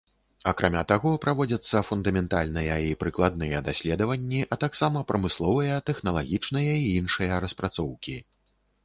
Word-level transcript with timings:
Акрамя 0.51 0.79
таго, 0.91 1.09
праводзяцца 1.25 1.81
фундаментальныя 1.89 2.77
і 2.85 2.95
прыкладныя 3.03 3.61
даследаванні, 3.67 4.41
а 4.55 4.59
таксама 4.63 5.05
прамысловыя, 5.13 5.77
тэхналагічныя 5.91 6.73
і 6.79 6.89
іншыя 7.03 7.33
распрацоўкі. 7.47 8.17